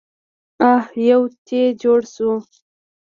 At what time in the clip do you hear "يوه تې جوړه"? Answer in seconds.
1.09-2.07